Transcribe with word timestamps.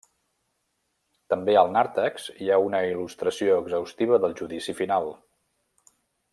També 1.33 1.55
al 1.61 1.69
nàrtex, 1.75 2.25
hi 2.45 2.49
ha 2.55 2.59
una 2.69 2.81
il·lustració 2.93 3.61
exhaustiva 3.65 4.21
del 4.25 4.37
Judici 4.41 4.79
Final. 4.83 5.15